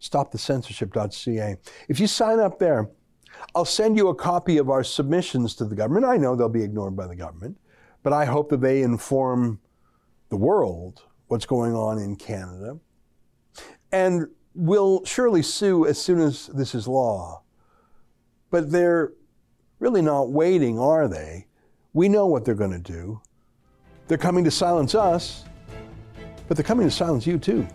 [0.00, 1.56] Stopthecensorship.ca.
[1.88, 2.90] If you sign up there,
[3.54, 6.06] I'll send you a copy of our submissions to the government.
[6.06, 7.58] I know they'll be ignored by the government,
[8.02, 9.60] but I hope that they inform
[10.28, 12.78] the world what's going on in Canada.
[13.92, 17.42] And will surely sue as soon as this is law.
[18.50, 19.12] But they're
[19.78, 21.46] really not waiting, are they?
[21.92, 23.20] We know what they're going to do.
[24.08, 25.44] They're coming to silence us,
[26.48, 27.66] but they're coming to silence you too.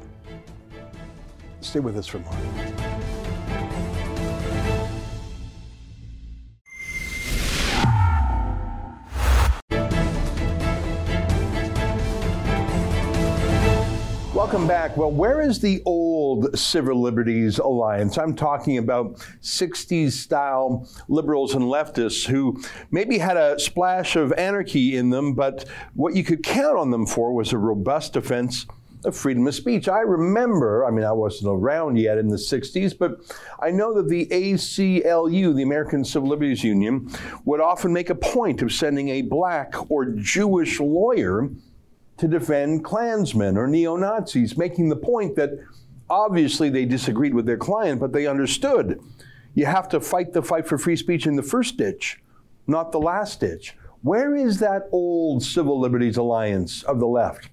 [1.62, 2.20] Stay with us for.
[2.20, 2.65] Welcome
[14.96, 18.18] Well, where is the old Civil Liberties Alliance?
[18.18, 24.96] I'm talking about 60s style liberals and leftists who maybe had a splash of anarchy
[24.96, 28.68] in them, but what you could count on them for was a robust defense
[29.04, 29.90] of freedom of speech.
[29.90, 33.20] I remember, I mean, I wasn't around yet in the 60s, but
[33.60, 37.10] I know that the ACLU, the American Civil Liberties Union,
[37.44, 41.50] would often make a point of sending a black or Jewish lawyer
[42.18, 45.52] to defend Klansmen or neo Nazis, making the point that
[46.10, 49.00] obviously they disagreed with their client, but they understood
[49.54, 52.22] you have to fight the fight for free speech in the first ditch,
[52.68, 53.76] not the last ditch.
[54.02, 57.50] Where is that old civil liberties alliance of the left?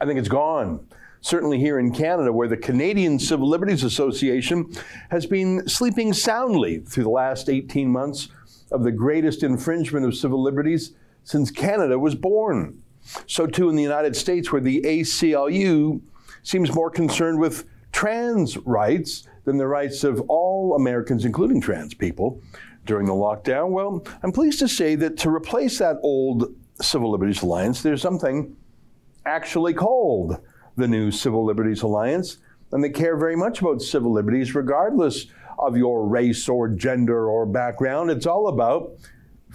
[0.00, 0.86] I think it's gone.
[1.22, 4.70] Certainly here in Canada, where the Canadian Civil Liberties Association
[5.10, 8.28] has been sleeping soundly through the last 18 months
[8.70, 10.92] of the greatest infringement of civil liberties
[11.24, 12.80] since Canada was born.
[13.26, 16.00] So, too, in the United States, where the ACLU
[16.42, 22.40] seems more concerned with trans rights than the rights of all Americans, including trans people,
[22.84, 23.70] during the lockdown.
[23.70, 28.56] Well, I'm pleased to say that to replace that old Civil Liberties Alliance, there's something
[29.24, 30.40] actually called
[30.76, 32.38] the new Civil Liberties Alliance,
[32.72, 35.26] and they care very much about civil liberties, regardless
[35.58, 38.10] of your race or gender or background.
[38.10, 38.92] It's all about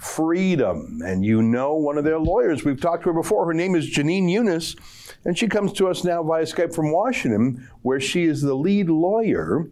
[0.02, 1.00] freedom.
[1.04, 2.64] And you know one of their lawyers.
[2.64, 3.46] We've talked to her before.
[3.46, 4.76] Her name is Jenin Younes,
[5.24, 8.88] and she comes to us now via Skype from Washington, where she is the lead
[8.88, 9.70] lawyer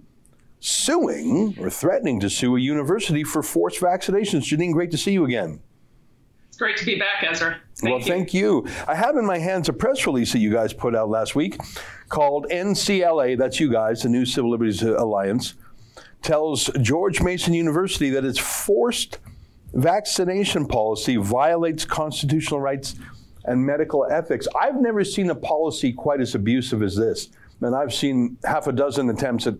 [0.60, 4.42] suing or threatening to sue a university for forced vaccinations.
[4.42, 5.60] Jenin, great to see you again.
[6.48, 7.56] It's great to be back, Ezra.
[7.76, 8.06] Thank well, you.
[8.06, 8.68] thank you.
[8.86, 11.58] I have in my hands a press release that you guys put out last week
[12.08, 15.54] called NCLA, that's you guys, the New Civil Liberties Alliance,
[16.22, 19.18] tells George Mason University that its forced
[19.72, 22.96] vaccination policy violates constitutional rights
[23.44, 24.46] and medical ethics.
[24.60, 27.28] I've never seen a policy quite as abusive as this.
[27.60, 29.54] And I've seen half a dozen attempts at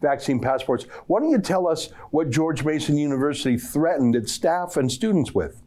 [0.00, 0.84] vaccine passports.
[1.06, 5.62] Why don't you tell us what George Mason University threatened its staff and students with?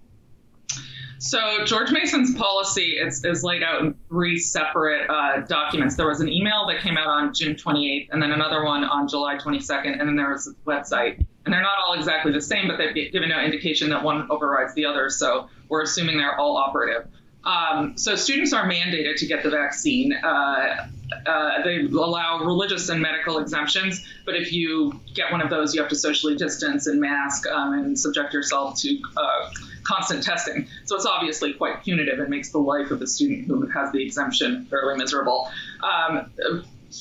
[1.20, 5.96] So George Mason's policy is, is laid out in three separate uh, documents.
[5.96, 9.08] There was an email that came out on June 28th, and then another one on
[9.08, 11.26] July 22nd, and then there was a website.
[11.46, 14.74] And they're not all exactly the same, but they've given no indication that one overrides
[14.74, 15.10] the other.
[15.10, 17.08] So we're assuming they're all operative.
[17.46, 20.14] Um, so students are mandated to get the vaccine.
[20.14, 20.88] Uh,
[21.28, 25.82] uh, they allow religious and medical exemptions, but if you get one of those, you
[25.82, 29.52] have to socially distance and mask um, and subject yourself to uh,
[29.86, 30.68] constant testing.
[30.86, 34.04] So it's obviously quite punitive and makes the life of the student who has the
[34.04, 35.50] exemption fairly miserable.
[35.84, 36.32] Um,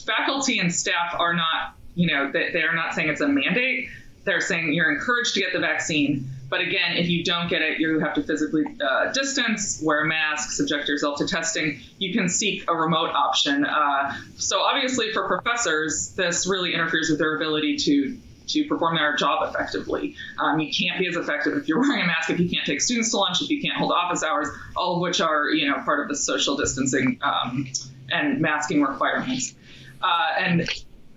[0.06, 3.88] faculty and staff are not, you know, they, they are not saying it's a mandate.
[4.24, 7.80] They're saying you're encouraged to get the vaccine but again, if you don't get it,
[7.80, 11.80] you have to physically uh, distance, wear a mask, subject yourself to testing.
[11.98, 13.64] You can seek a remote option.
[13.64, 18.16] Uh, so obviously, for professors, this really interferes with their ability to
[18.48, 20.16] to perform their job effectively.
[20.38, 22.80] Um, you can't be as effective if you're wearing a mask, if you can't take
[22.80, 25.82] students to lunch, if you can't hold office hours, all of which are you know
[25.84, 27.66] part of the social distancing um,
[28.10, 29.54] and masking requirements.
[30.02, 30.68] Uh, and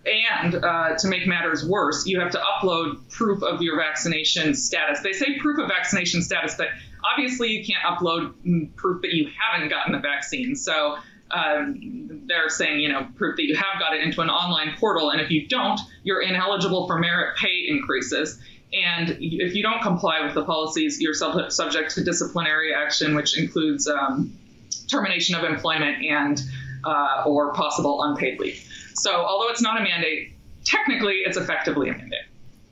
[0.08, 5.02] and uh, to make matters worse, you have to upload proof of your vaccination status.
[5.02, 6.68] They say proof of vaccination status, but
[7.04, 10.56] obviously you can't upload mm, proof that you haven't gotten the vaccine.
[10.56, 10.98] So
[11.32, 15.12] um, they're saying, you know, proof that you have got it into an online portal.
[15.12, 18.40] And if you don't, you're ineligible for merit pay increases.
[18.74, 23.38] And if you don't comply with the policies, you're sub- subject to disciplinary action, which
[23.38, 24.38] includes um,
[24.90, 26.42] termination of employment and
[26.84, 28.64] uh, or possible unpaid leave.
[28.96, 32.20] So although it's not a mandate, technically it's effectively a mandate.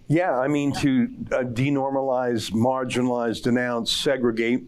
[0.07, 4.63] Yeah, I mean, to uh, denormalize, marginalize, denounce, segregate,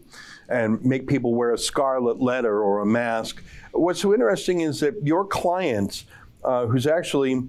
[0.48, 3.42] and make people wear a scarlet letter or a mask.
[3.72, 6.04] What's so interesting is that your client,
[6.44, 7.42] uh, who's actually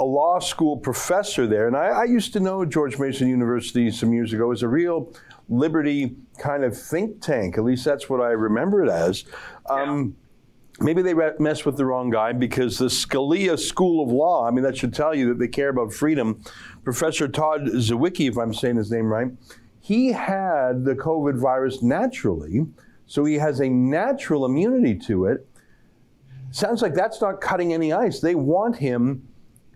[0.00, 4.12] a law school professor there, and I, I, used to know George Mason University some
[4.12, 5.12] years ago as a real
[5.48, 7.56] liberty kind of think tank.
[7.58, 9.24] At least that's what I remember it as.
[9.70, 10.16] Um,
[10.80, 14.64] maybe they messed with the wrong guy because the Scalia School of Law, I mean,
[14.64, 16.42] that should tell you that they care about freedom.
[16.84, 19.28] Professor Todd Zywicki, if I'm saying his name right,
[19.80, 22.66] he had the COVID virus naturally,
[23.06, 25.46] so he has a natural immunity to it.
[26.52, 28.20] Sounds like that's not cutting any ice.
[28.20, 29.26] They want him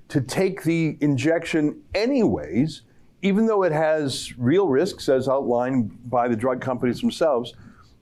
[0.09, 2.83] to take the injection anyways,
[3.23, 7.53] even though it has real risks as outlined by the drug companies themselves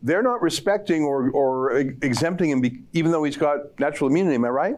[0.04, 4.34] they're not respecting or, or exempting him, even though he's got natural immunity.
[4.36, 4.76] Am I right?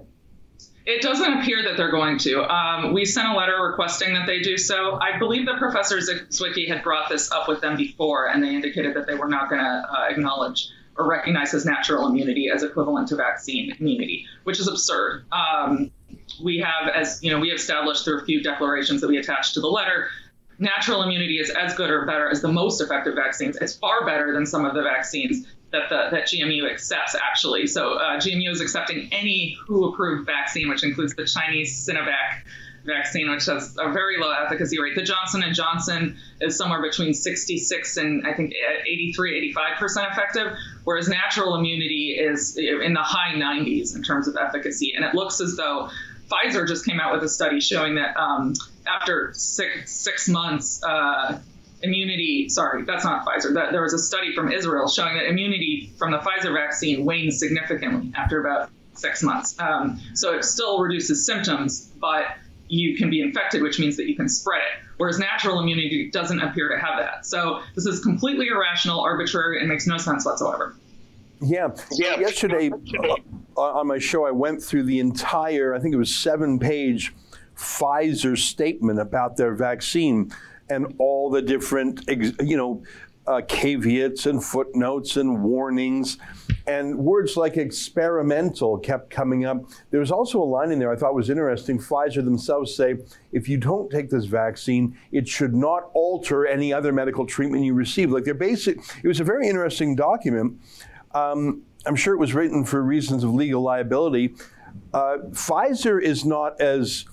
[0.87, 2.44] It doesn't appear that they're going to.
[2.44, 5.00] Um, we sent a letter requesting that they do so.
[5.00, 8.94] I believe that Professor Zywicki had brought this up with them before, and they indicated
[8.94, 13.09] that they were not going to uh, acknowledge or recognize his natural immunity as equivalent
[13.09, 15.24] to vaccine immunity, which is absurd.
[15.32, 15.90] Um,
[16.42, 19.61] we have, as you know, we established through a few declarations that we attached to
[19.61, 20.09] the letter
[20.59, 23.56] natural immunity is as good or better as the most effective vaccines.
[23.61, 27.66] It's far better than some of the vaccines that the, that GMU accepts actually.
[27.66, 32.42] So uh, GMU is accepting any WHO approved vaccine, which includes the Chinese Sinovac
[32.85, 34.94] vaccine, which has a very low efficacy rate.
[34.94, 38.54] The Johnson and Johnson is somewhere between 66 and I think
[38.87, 40.52] 83, 85 percent effective,
[40.87, 44.94] whereas natural immunity is in the high 90s in terms of efficacy.
[44.94, 45.90] And it looks as though
[46.29, 48.55] Pfizer just came out with a study showing that um,
[48.87, 50.83] after six six months.
[50.83, 51.40] Uh,
[51.83, 53.53] immunity, sorry, that's not Pfizer.
[53.53, 57.38] That, there was a study from Israel showing that immunity from the Pfizer vaccine wanes
[57.38, 59.59] significantly after about six months.
[59.61, 62.25] Um, so it still reduces symptoms, but
[62.68, 64.85] you can be infected, which means that you can spread it.
[64.96, 67.26] Whereas natural immunity doesn't appear to have that.
[67.26, 70.74] So this is completely irrational, arbitrary, and makes no sense whatsoever.
[71.40, 71.68] Yeah.
[71.92, 72.18] yeah.
[72.18, 76.59] Yesterday uh, on my show, I went through the entire, I think it was seven
[76.59, 77.14] page
[77.57, 80.33] Pfizer statement about their vaccine
[80.68, 82.05] and all the different,
[82.40, 82.83] you know,
[83.26, 86.18] uh, caveats and footnotes and warnings.
[86.66, 89.58] And words like experimental kept coming up.
[89.90, 91.78] There was also a line in there I thought was interesting.
[91.78, 92.96] Pfizer themselves say
[93.32, 97.74] if you don't take this vaccine, it should not alter any other medical treatment you
[97.74, 98.10] receive.
[98.10, 100.60] Like they're basic, it was a very interesting document.
[101.14, 104.34] Um, I'm sure it was written for reasons of legal liability.
[104.92, 107.04] Uh, Pfizer is not as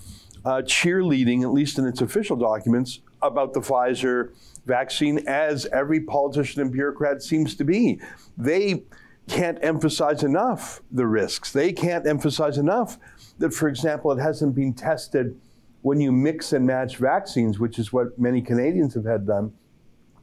[0.44, 4.32] uh, cheerleading, at least in its official documents, about the Pfizer
[4.66, 8.00] vaccine as every politician and bureaucrat seems to be.
[8.36, 8.84] They
[9.28, 11.52] can't emphasize enough the risks.
[11.52, 12.98] They can't emphasize enough
[13.38, 15.38] that, for example, it hasn't been tested
[15.82, 19.52] when you mix and match vaccines, which is what many Canadians have had done.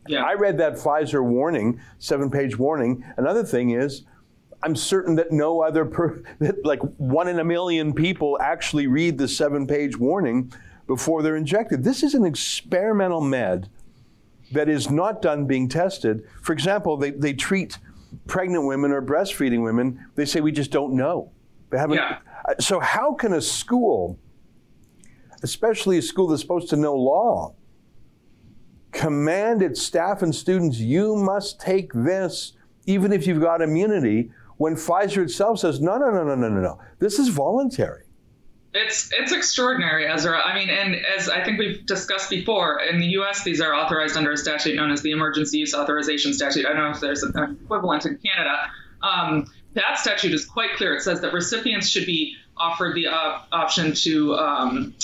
[0.07, 0.23] Yeah.
[0.23, 3.03] I read that Pfizer warning, seven page warning.
[3.17, 4.03] Another thing is,
[4.63, 9.17] I'm certain that no other, per, that like one in a million people actually read
[9.17, 10.51] the seven page warning
[10.87, 11.83] before they're injected.
[11.83, 13.69] This is an experimental med
[14.51, 16.27] that is not done being tested.
[16.41, 17.77] For example, they, they treat
[18.27, 21.31] pregnant women or breastfeeding women, they say we just don't know.
[21.69, 21.97] They haven't.
[21.97, 22.19] Yeah.
[22.47, 24.19] Uh, so how can a school,
[25.43, 27.55] especially a school that's supposed to know law,
[28.91, 32.53] command its staff and students, you must take this
[32.85, 36.61] even if you've got immunity, when Pfizer itself says, no, no, no, no, no, no,
[36.61, 36.79] no.
[36.99, 38.03] This is voluntary.
[38.73, 40.39] It's it's extraordinary, Ezra.
[40.39, 44.15] I mean, and as I think we've discussed before, in the U.S., these are authorized
[44.15, 46.65] under a statute known as the Emergency Use Authorization Statute.
[46.65, 48.69] I don't know if there's an equivalent in Canada.
[49.01, 50.95] Um, that statute is quite clear.
[50.95, 54.95] It says that recipients should be offered the op- option to um,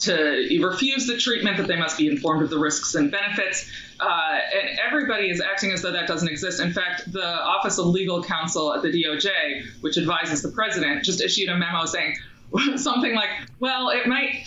[0.00, 3.70] to refuse the treatment, that they must be informed of the risks and benefits.
[3.98, 6.60] Uh, and everybody is acting as though that doesn't exist.
[6.60, 11.20] In fact, the Office of Legal Counsel at the DOJ, which advises the president, just
[11.20, 12.16] issued a memo saying,
[12.76, 13.30] something like,
[13.60, 14.46] well, it might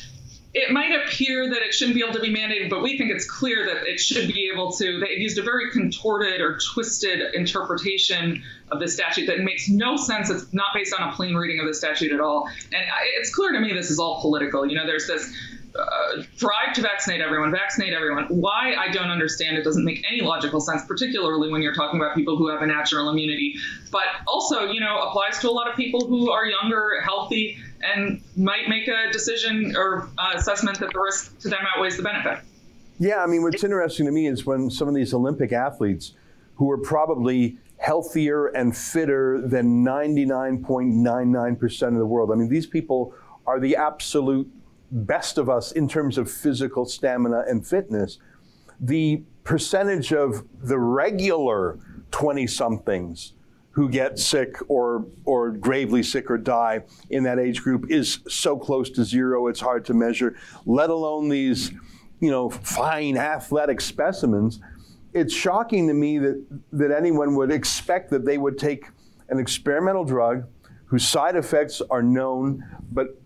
[0.53, 3.29] it might appear that it shouldn't be able to be mandated, but we think it's
[3.29, 4.99] clear that it should be able to.
[4.99, 10.29] They used a very contorted or twisted interpretation of the statute that makes no sense.
[10.29, 12.49] It's not based on a plain reading of the statute at all.
[12.73, 12.83] And
[13.15, 14.65] it's clear to me this is all political.
[14.65, 15.33] You know, there's this
[15.73, 18.25] uh, drive to vaccinate everyone, vaccinate everyone.
[18.25, 22.13] Why I don't understand it doesn't make any logical sense, particularly when you're talking about
[22.13, 23.55] people who have a natural immunity.
[23.89, 28.21] But also, you know, applies to a lot of people who are younger, healthy, and
[28.35, 32.39] might make a decision or uh, assessment that the risk to them outweighs the benefit.
[32.99, 36.13] Yeah, I mean, what's interesting to me is when some of these Olympic athletes
[36.55, 42.31] who are probably healthier and fitter than 99.99% of the world.
[42.31, 43.15] I mean, these people
[43.47, 44.47] are the absolute
[44.91, 48.19] best of us in terms of physical stamina and fitness,
[48.79, 51.79] the percentage of the regular
[52.11, 53.33] 20 somethings
[53.71, 58.57] who get sick or or gravely sick or die in that age group is so
[58.57, 61.71] close to zero it's hard to measure let alone these
[62.19, 64.59] you know fine athletic specimens
[65.13, 68.85] it's shocking to me that that anyone would expect that they would take
[69.29, 70.45] an experimental drug
[70.85, 73.21] whose side effects are known but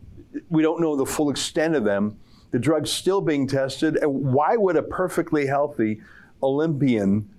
[0.50, 2.18] we don't know the full extent of them.
[2.52, 3.98] The drug's still being tested.
[3.98, 6.02] And why would a perfectly healthy
[6.42, 7.30] Olympian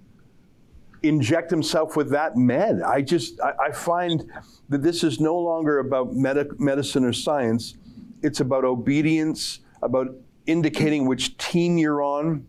[1.09, 2.83] inject himself with that med?
[2.83, 4.31] I just, I, I find
[4.69, 7.75] that this is no longer about med- medicine or science.
[8.23, 10.09] It's about obedience, about
[10.47, 12.47] indicating which team you're on,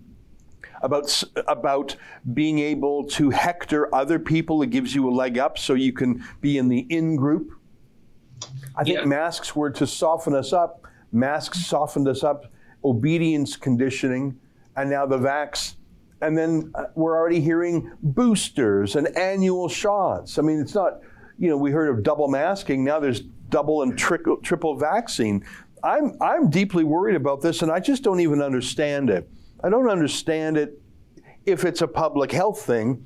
[0.81, 1.95] about about
[2.33, 4.61] being able to hector other people.
[4.61, 7.51] It gives you a leg up so you can be in the in group.
[8.75, 9.05] I think yeah.
[9.05, 10.85] masks were to soften us up.
[11.11, 12.51] Masks softened us up,
[12.83, 14.39] obedience conditioning,
[14.75, 15.75] and now the vax.
[16.21, 20.39] And then uh, we're already hearing boosters and annual shots.
[20.39, 20.99] I mean, it's not,
[21.37, 22.83] you know, we heard of double masking.
[22.83, 25.45] Now there's double and triple, triple vaccine.
[25.83, 29.29] I'm, I'm deeply worried about this, and I just don't even understand it.
[29.63, 30.81] I don't understand it
[31.45, 33.05] if it's a public health thing.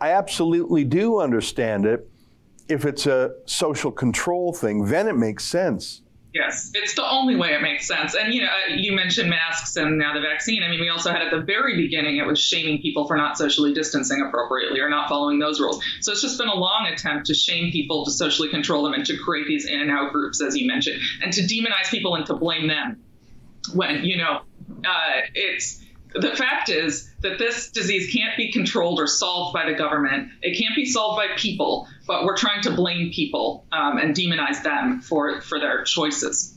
[0.00, 2.08] I absolutely do understand it
[2.68, 6.02] if it's a social control thing, then it makes sense.
[6.36, 8.14] Yes, it's the only way it makes sense.
[8.14, 10.62] And you know, uh, you mentioned masks and now the vaccine.
[10.62, 13.38] I mean, we also had at the very beginning it was shaming people for not
[13.38, 15.82] socially distancing appropriately or not following those rules.
[16.00, 19.06] So it's just been a long attempt to shame people, to socially control them, and
[19.06, 22.26] to create these in and out groups, as you mentioned, and to demonize people and
[22.26, 23.02] to blame them.
[23.72, 24.42] When you know,
[24.84, 25.82] uh, it's
[26.20, 30.30] the fact is that this disease can't be controlled or solved by the government.
[30.42, 34.62] It can't be solved by people, but we're trying to blame people um, and demonize
[34.62, 36.56] them for, for their choices.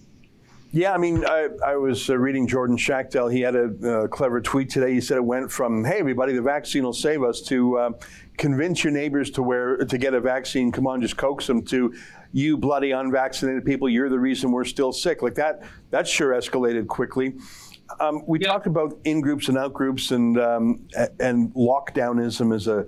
[0.71, 3.27] Yeah, I mean, I, I was uh, reading Jordan Schachtel.
[3.27, 4.93] He had a uh, clever tweet today.
[4.93, 7.91] He said it went from "Hey, everybody, the vaccine will save us" to uh,
[8.37, 10.71] "Convince your neighbors to wear to get a vaccine.
[10.71, 11.91] Come on, just coax them." To
[12.33, 15.63] "You bloody unvaccinated people, you're the reason we're still sick." Like that.
[15.89, 17.33] That sure escalated quickly.
[17.99, 20.87] Um, we talked about in groups and out groups, and um,
[21.19, 22.85] and lockdownism as a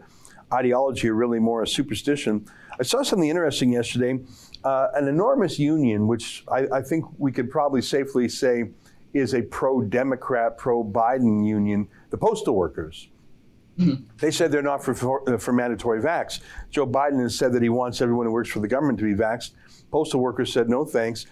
[0.54, 2.46] ideology, or really more a superstition.
[2.80, 4.20] I saw something interesting yesterday.
[4.64, 8.70] Uh, an enormous union, which I, I, think we could probably safely say
[9.14, 13.10] is a pro-Democrat, pro-Biden union, the postal workers.
[13.80, 14.04] Mm-hmm.
[14.20, 16.42] They said they're not for, for, for mandatory vax.
[16.70, 19.16] Joe Biden has said that he wants everyone who works for the government to be
[19.16, 19.52] vaxxed.
[19.92, 21.26] Postal workers said no thanks.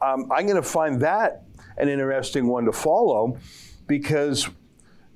[0.00, 1.44] Um, I'm going to find that
[1.76, 3.38] an interesting one to follow
[3.86, 4.48] because,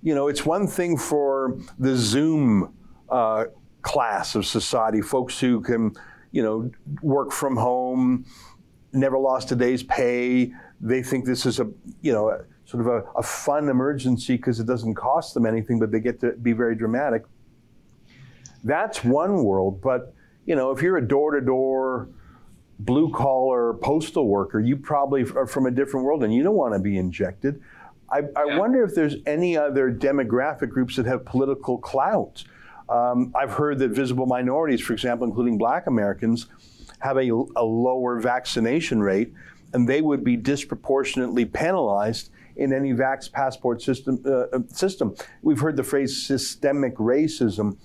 [0.02, 2.74] you know, it's one thing for the Zoom
[3.08, 3.44] uh,
[3.82, 5.92] class of society, folks who can,
[6.32, 6.70] you know,
[7.02, 8.24] work from home,
[8.92, 10.52] never lost a day's pay.
[10.80, 11.70] They think this is a,
[12.02, 15.78] you know, a, sort of a, a fun emergency because it doesn't cost them anything,
[15.78, 17.24] but they get to be very dramatic.
[18.64, 20.12] That's one world, but
[20.46, 22.08] you know, if you're a door-to-door
[22.78, 26.74] blue collar postal worker, you probably are from a different world and you don't want
[26.74, 27.62] to be injected.
[28.10, 28.58] I, I yeah.
[28.58, 32.44] wonder if there's any other demographic groups that have political clout.
[32.88, 36.46] Um, I've heard that visible minorities, for example, including black Americans,
[37.00, 39.32] have a, a lower vaccination rate
[39.72, 44.22] and they would be disproportionately penalized in any vax passport system.
[44.24, 45.14] Uh, system.
[45.42, 47.76] We've heard the phrase systemic racism.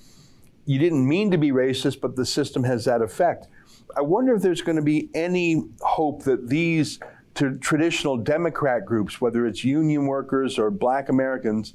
[0.72, 3.49] You didn't mean to be racist, but the system has that effect.
[3.93, 6.97] I wonder if there's going to be any hope that these
[7.36, 11.74] traditional Democrat groups, whether it's union workers or black Americans,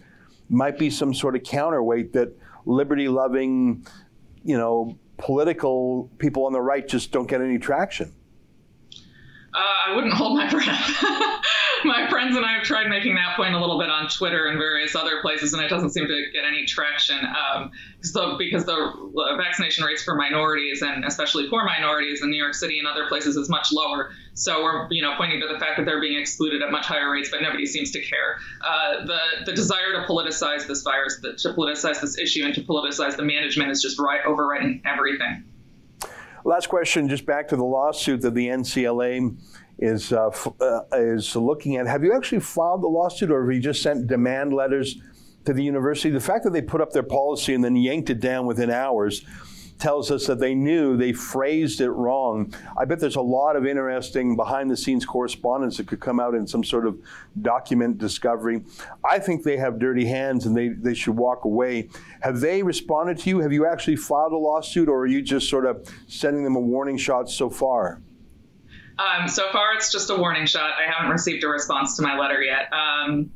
[0.49, 2.31] might be some sort of counterweight that
[2.65, 3.87] liberty loving,
[4.45, 8.15] you know, political people on the right just don't get any traction.
[9.57, 10.91] Uh, I wouldn't hold my breath.
[11.85, 14.59] my friends and I have tried making that point a little bit on Twitter and
[14.59, 17.19] various other places, and it doesn't seem to get any traction.
[17.25, 17.71] Um,
[18.03, 22.79] so because the vaccination rates for minorities and especially poor minorities in New York City
[22.79, 24.11] and other places is much lower.
[24.35, 27.11] So we're you know pointing to the fact that they're being excluded at much higher
[27.11, 28.37] rates, but nobody seems to care.
[28.63, 33.17] Uh, the the desire to politicize this virus, to politicize this issue, and to politicize
[33.17, 35.45] the management is just right overriding everything.
[36.47, 39.37] Last question, just back to the lawsuit that the NCLA
[39.81, 40.31] is uh,
[40.61, 41.89] uh, is looking at.
[41.89, 45.01] Have you actually filed the lawsuit, or have you just sent demand letters
[45.45, 46.11] to the university?
[46.11, 49.25] The fact that they put up their policy and then yanked it down within hours
[49.79, 52.53] tells us that they knew they phrased it wrong.
[52.77, 56.35] I bet there's a lot of interesting behind the scenes correspondence that could come out
[56.35, 56.99] in some sort of
[57.43, 58.63] document discovery.
[59.05, 61.89] I think they have dirty hands and they, they should walk away.
[62.21, 63.41] Have they responded to you?
[63.41, 66.61] Have you actually filed a lawsuit or are you just sort of sending them a
[66.61, 68.01] warning shot so far?
[68.99, 70.71] Um, so far, it's just a warning shot.
[70.79, 73.31] I haven't received a response to my letter yet, um,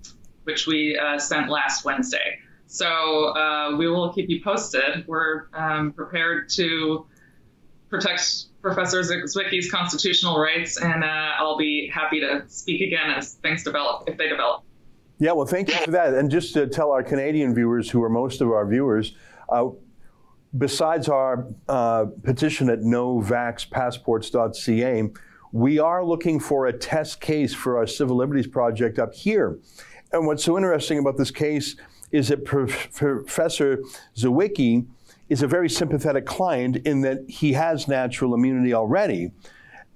[0.44, 2.38] which we uh, sent last Wednesday.
[2.70, 5.04] So uh, we will keep you posted.
[5.08, 7.04] We're um, prepared to
[7.88, 13.64] protect Professor Zywicki's constitutional rights, and uh, I'll be happy to speak again as things
[13.64, 14.62] develop, if they develop.
[15.18, 16.14] Yeah, well, thank you for that.
[16.14, 19.16] And just to tell our Canadian viewers, who are most of our viewers,
[19.48, 19.70] uh,
[20.56, 25.10] besides our uh, petition at novaxpassports.ca,
[25.50, 29.58] we are looking for a test case for our Civil Liberties Project up here.
[30.12, 31.74] And what's so interesting about this case
[32.12, 33.82] is that Professor
[34.16, 34.86] Zywicki
[35.28, 39.30] is a very sympathetic client in that he has natural immunity already.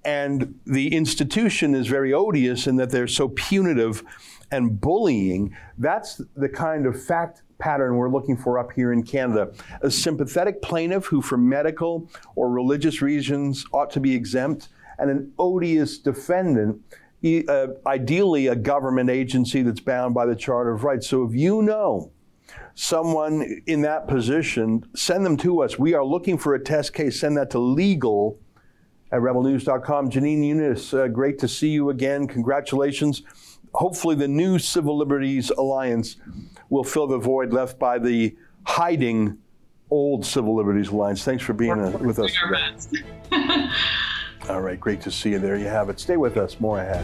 [0.04, 4.04] And the institution is very odious in that they're so punitive
[4.50, 5.56] and bullying.
[5.78, 9.52] That's the kind of fact pattern we're looking for up here in Canada.
[9.80, 15.32] A sympathetic plaintiff who, for medical or religious reasons, ought to be exempt, and an
[15.38, 16.80] odious defendant
[17.24, 21.08] uh, ideally a government agency that's bound by the Charter of Rights.
[21.08, 22.12] So if you know
[22.74, 25.78] someone in that position, send them to us.
[25.78, 27.20] We are looking for a test case.
[27.20, 28.38] Send that to legal
[29.10, 30.10] at rebelnews.com.
[30.10, 32.26] Jenin Younes, uh, great to see you again.
[32.26, 33.22] Congratulations.
[33.72, 36.16] Hopefully, the new Civil Liberties Alliance
[36.68, 39.38] will fill the void left by the hiding
[39.90, 41.24] old Civil Liberties Alliance.
[41.24, 42.36] Thanks for being uh, with us.
[44.46, 45.38] All right, great to see you.
[45.38, 45.98] There you have it.
[45.98, 46.60] Stay with us.
[46.60, 47.02] More ahead.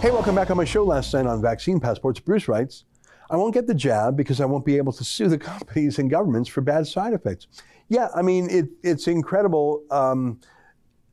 [0.00, 2.20] Hey, welcome back on my show last night on vaccine passports.
[2.20, 2.84] Bruce writes,
[3.30, 6.10] I won't get the jab because I won't be able to sue the companies and
[6.10, 7.46] governments for bad side effects.
[7.88, 10.40] Yeah, I mean, it, it's incredible um,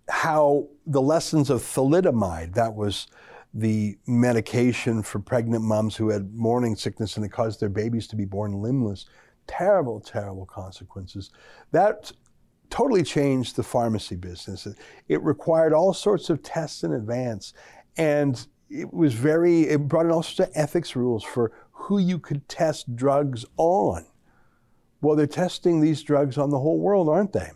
[0.10, 3.08] how the lessons of thalidomide, that was
[3.56, 8.16] the medication for pregnant moms who had morning sickness and it caused their babies to
[8.18, 9.06] be born limbless.
[9.48, 11.32] Terrible, terrible consequences.
[11.72, 12.12] That
[12.70, 14.68] totally changed the pharmacy business.
[15.08, 17.54] It required all sorts of tests in advance.
[17.96, 22.20] And it was very, it brought in all sorts of ethics rules for who you
[22.20, 24.06] could test drugs on.
[25.02, 27.52] Well, they're testing these drugs on the whole world, aren't they?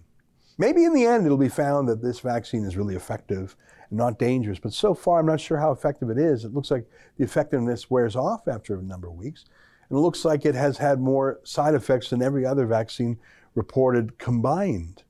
[0.57, 3.57] Maybe in the end it'll be found that this vaccine is really effective
[3.91, 6.45] not dangerous, but so far I'm not sure how effective it is.
[6.45, 6.85] It looks like
[7.17, 9.45] the effectiveness wears off after a number of weeks,
[9.89, 13.19] and it looks like it has had more side effects than every other vaccine
[13.55, 15.03] reported combined.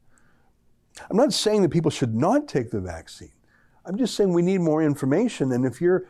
[1.10, 3.32] I'm not saying that people should not take the vaccine.
[3.86, 5.52] I'm just saying we need more information.
[5.52, 6.06] And if you're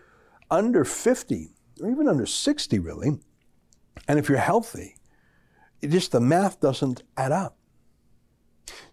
[0.49, 1.49] under 50,
[1.82, 3.20] or even under 60, really,
[4.07, 4.95] and if you're healthy,
[5.82, 7.57] it just the math doesn't add up.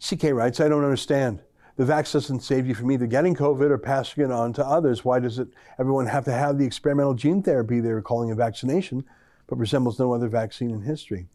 [0.01, 1.43] CK writes, I don't understand.
[1.77, 5.05] The vaccine doesn't save you from either getting COVID or passing it on to others.
[5.05, 5.49] Why does it
[5.79, 9.05] everyone have to have the experimental gene therapy they're calling a vaccination,
[9.47, 11.27] but resembles no other vaccine in history?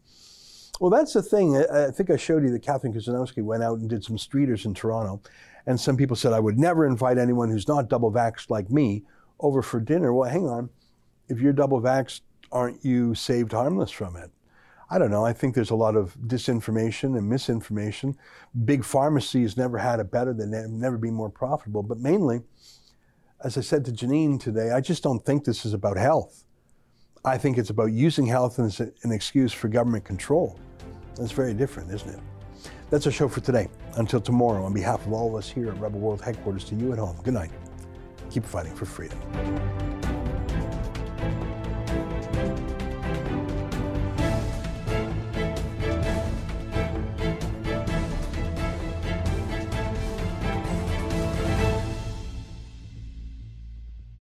[0.80, 1.56] Well, that's the thing.
[1.56, 4.64] I, I think I showed you that Catherine Kuzinowski went out and did some streeters
[4.64, 5.20] in Toronto,
[5.66, 9.04] and some people said, I would never invite anyone who's not double vaxxed like me
[9.38, 10.12] over for dinner.
[10.12, 10.70] Well, hang on.
[11.28, 14.30] If you're double vaxxed, aren't you saved harmless from it?
[14.92, 15.24] I don't know.
[15.24, 18.14] I think there's a lot of disinformation and misinformation.
[18.66, 20.34] Big pharmacies never had it better.
[20.34, 21.82] They've never been more profitable.
[21.82, 22.42] But mainly,
[23.42, 26.44] as I said to Jenin today, I just don't think this is about health.
[27.24, 30.60] I think it's about using health as an excuse for government control.
[31.16, 32.20] That's very different, isn't it?
[32.90, 33.68] That's our show for today.
[33.96, 36.92] Until tomorrow, on behalf of all of us here at Rebel World Headquarters, to you
[36.92, 37.50] at home, good night.
[38.30, 39.18] Keep fighting for freedom.